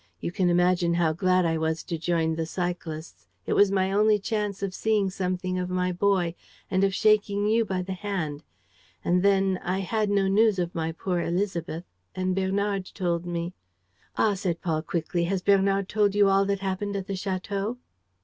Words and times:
You 0.19 0.31
can 0.31 0.49
imagine 0.49 0.95
how 0.95 1.13
glad 1.13 1.45
I 1.45 1.59
was 1.59 1.83
to 1.83 1.95
join 1.95 2.33
the 2.33 2.47
cyclists. 2.47 3.27
It 3.45 3.53
was 3.53 3.71
my 3.71 3.91
only 3.91 4.17
chance 4.17 4.63
of 4.63 4.73
seeing 4.73 5.11
something 5.11 5.59
of 5.59 5.69
my 5.69 5.91
boy 5.91 6.33
and 6.71 6.83
of 6.83 6.95
shaking 6.95 7.45
you 7.45 7.65
by 7.65 7.83
the 7.83 7.93
hand.... 7.93 8.41
And 9.05 9.21
then 9.21 9.59
I 9.61 9.81
had 9.81 10.09
no 10.09 10.27
news 10.27 10.57
of 10.57 10.73
my 10.73 10.91
poor 10.91 11.19
Élisabeth; 11.19 11.83
and 12.15 12.35
Bernard 12.35 12.87
told 12.95 13.27
me...." 13.27 13.53
"Ah," 14.17 14.33
said 14.33 14.59
Paul 14.63 14.81
quickly, 14.81 15.25
"has 15.25 15.43
Bernard 15.43 15.87
told 15.87 16.15
you 16.15 16.27
all 16.29 16.45
that 16.45 16.61
happened 16.61 16.95
at 16.95 17.05
the 17.05 17.13
château?" 17.13 17.77